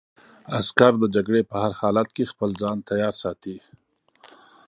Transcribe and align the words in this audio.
عسکر 0.57 0.91
د 0.99 1.03
جګړې 1.15 1.41
په 1.49 1.55
هر 1.63 1.71
حالت 1.81 2.07
کې 2.15 2.29
خپل 2.31 2.49
ځان 2.61 2.77
تیار 2.89 3.13
ساتي. 3.21 3.57